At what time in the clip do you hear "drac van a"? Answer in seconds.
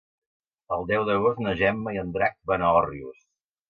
2.19-2.77